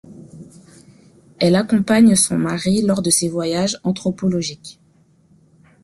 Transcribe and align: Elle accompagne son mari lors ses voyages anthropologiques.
Elle 1.37 1.55
accompagne 1.55 2.15
son 2.15 2.35
mari 2.35 2.81
lors 2.81 3.03
ses 3.11 3.29
voyages 3.29 3.77
anthropologiques. 3.83 4.79